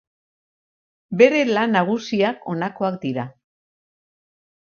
[1.21, 3.27] Bere lan nagusiak honakoak dira.